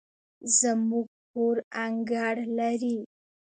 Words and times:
زموږ 0.59 1.07
کور 1.31 1.57
انګړ 1.85 2.35
لري 2.57 2.97